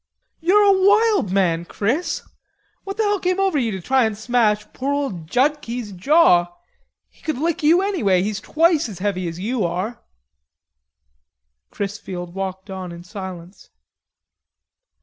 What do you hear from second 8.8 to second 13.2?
as heavy as you are." Chrisfield walked on in